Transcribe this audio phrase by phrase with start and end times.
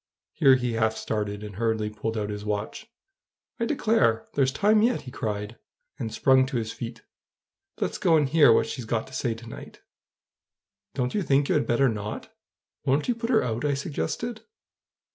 [0.33, 2.87] Here he half started, and hurriedly pulled out his watch,
[3.59, 5.59] "I declare, there's time yet!" he cried,
[5.99, 7.03] and sprung to his feet.
[7.79, 9.81] "Let's go and hear what she's got to say to night."
[10.95, 12.33] "Don't you think you had better not?
[12.83, 14.41] Won't you put her out?" I suggested.